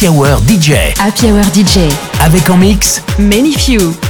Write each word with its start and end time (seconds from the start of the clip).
Happy 0.00 0.08
Hour 0.08 0.38
DJ. 0.48 0.94
Happy 0.98 1.30
Hour 1.30 1.44
DJ. 1.52 1.92
Avec 2.22 2.48
en 2.48 2.56
mix 2.56 3.02
Many 3.18 3.52
Few. 3.52 4.09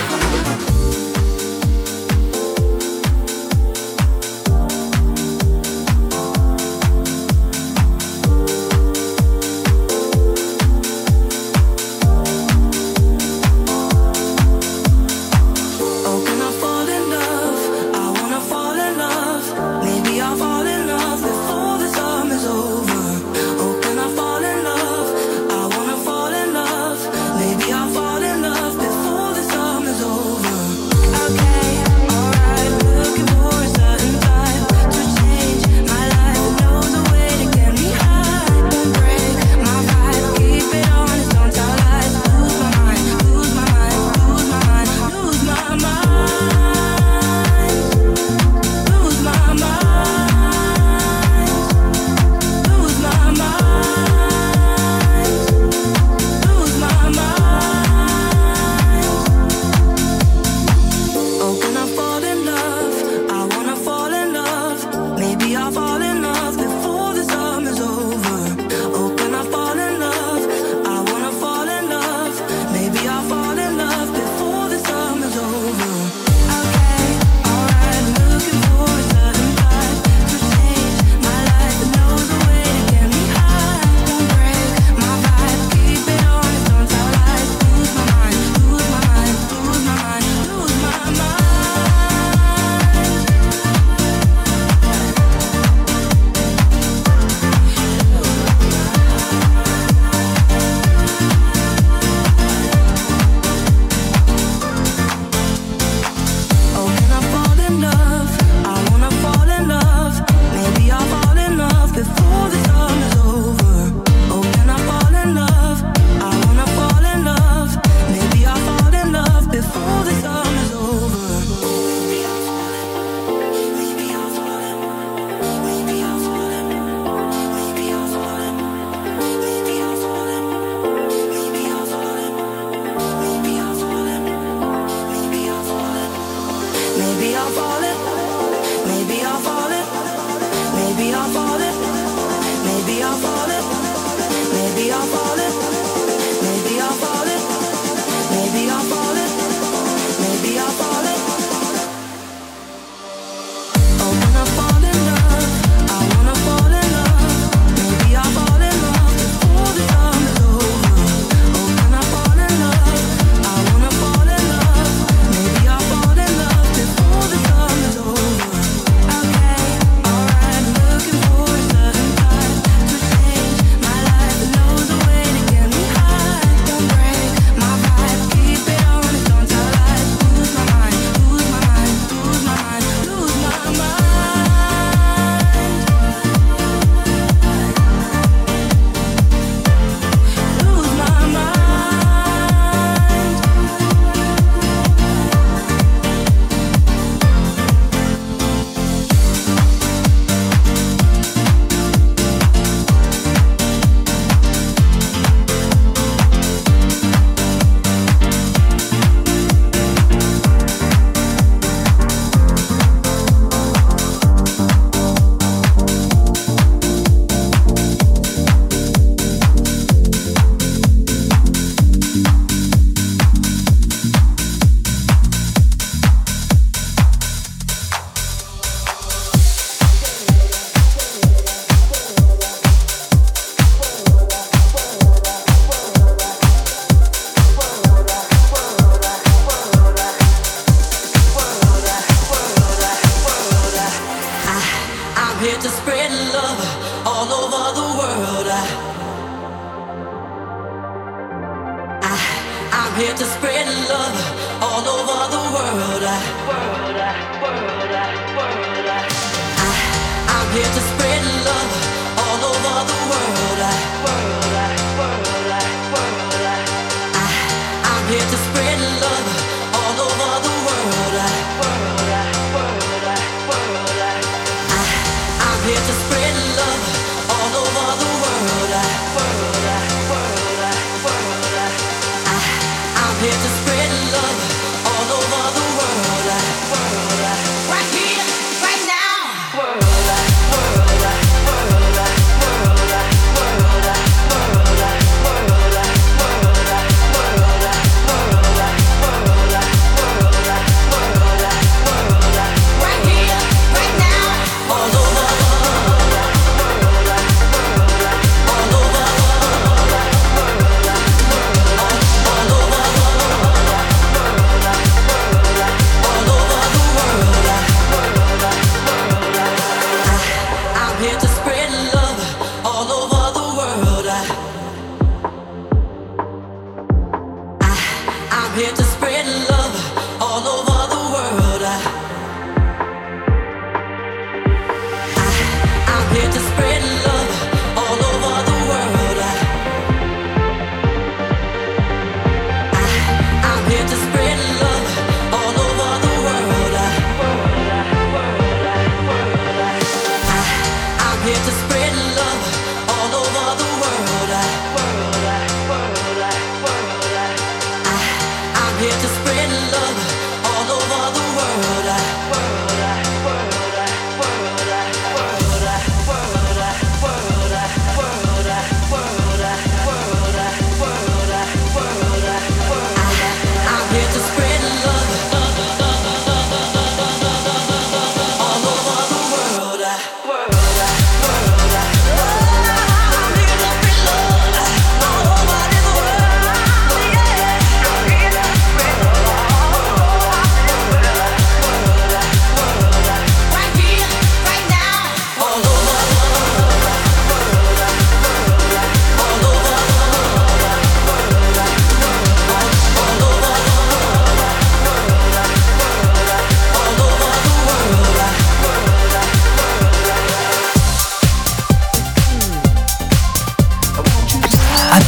we 144.81 144.89
are 144.89 145.05
falling. 145.05 145.70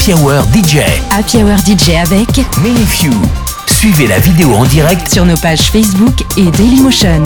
Happy 0.03 0.15
Hour 0.15 0.43
DJ. 0.51 0.79
Happy 1.11 1.37
Hour 1.37 1.57
DJ 1.59 1.91
avec 1.95 2.27
Minifew. 2.61 3.09
Suivez 3.67 4.07
la 4.07 4.19
vidéo 4.19 4.53
en 4.53 4.65
direct 4.65 5.09
sur 5.09 5.25
nos 5.25 5.37
pages 5.37 5.71
Facebook 5.71 6.25
et 6.35 6.51
Dailymotion. 6.51 7.23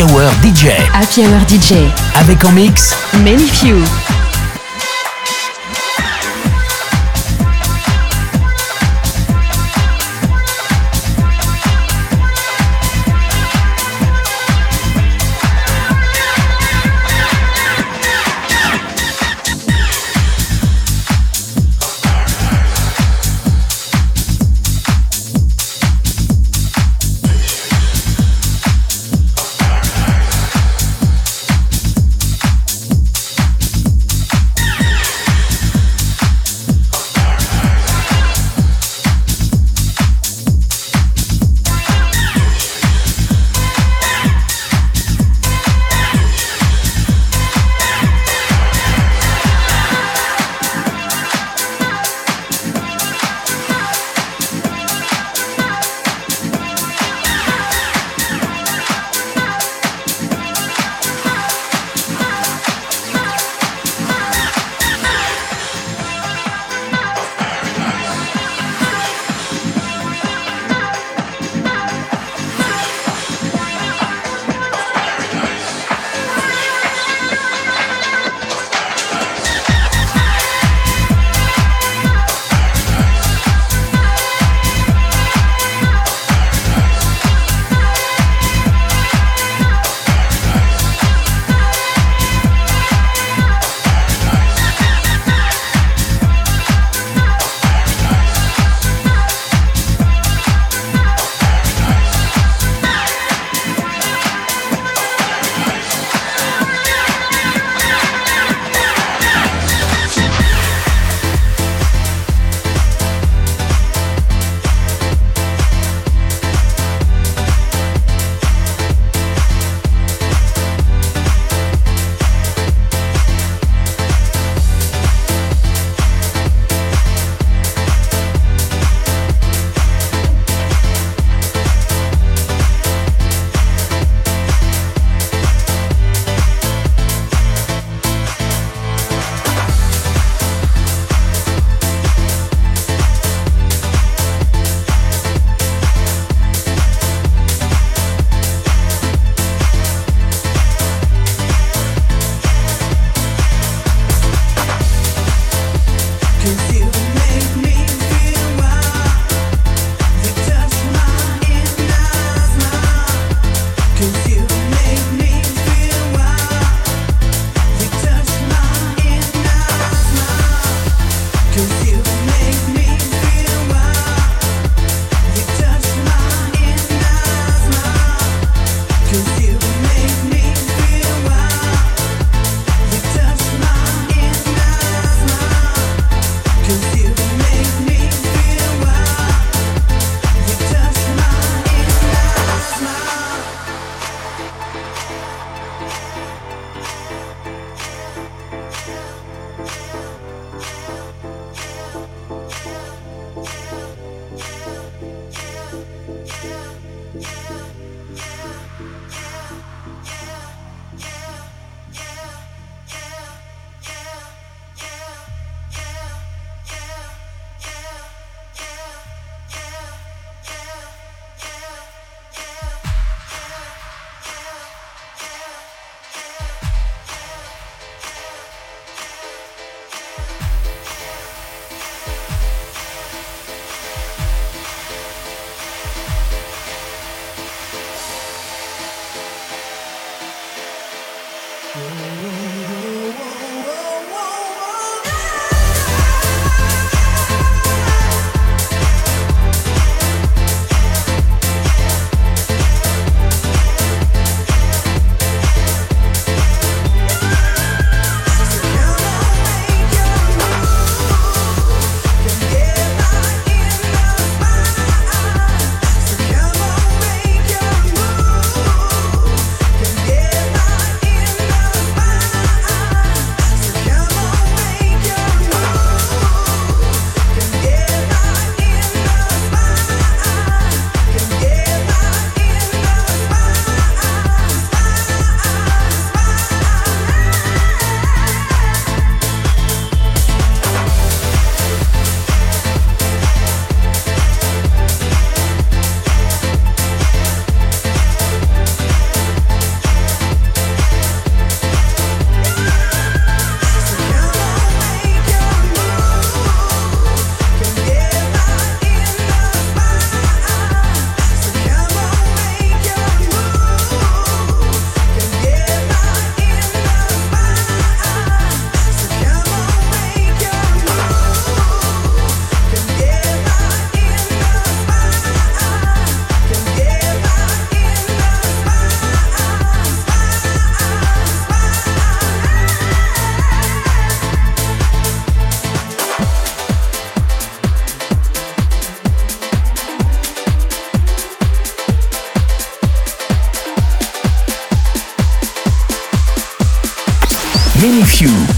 Happy 0.00 0.12
Hour 0.14 0.30
DJ. 0.42 0.68
Happy 0.94 1.26
Hour 1.26 1.46
DJ. 1.46 1.74
Avec 2.14 2.42
en 2.46 2.52
mix 2.52 2.94
Many 3.22 3.46
Few. 3.46 4.19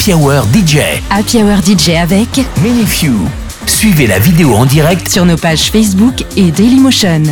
Happy 0.00 0.14
Hour 0.14 0.44
DJ. 0.54 0.78
Happy 1.10 1.42
Hour 1.42 1.58
DJ 1.62 1.90
avec 1.90 2.40
Minifew. 2.62 3.28
Suivez 3.66 4.06
la 4.06 4.18
vidéo 4.18 4.54
en 4.54 4.64
direct 4.64 5.06
sur 5.06 5.26
nos 5.26 5.36
pages 5.36 5.70
Facebook 5.70 6.24
et 6.38 6.50
Dailymotion. 6.50 7.22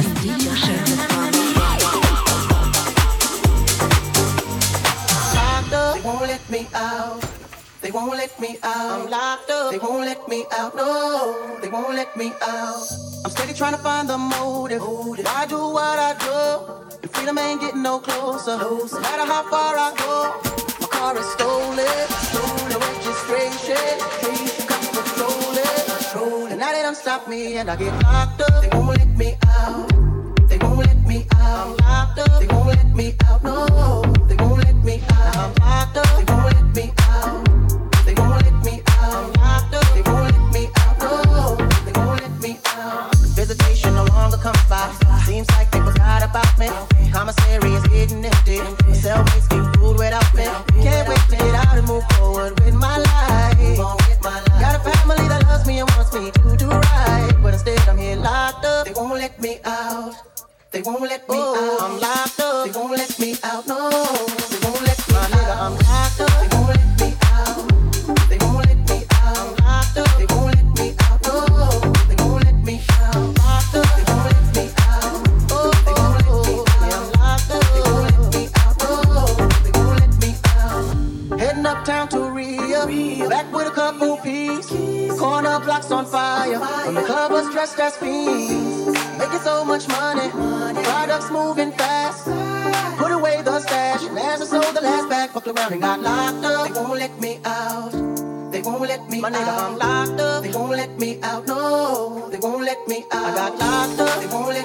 they 102.30 102.38
won't 102.38 102.64
let 102.64 102.86
me 102.88 103.04
out. 103.10 103.24
I 103.26 103.34
got 103.34 103.52
locked 103.58 104.00
up, 104.00 104.20
they 104.20 104.26
won't 104.34 104.48
let 104.48 104.57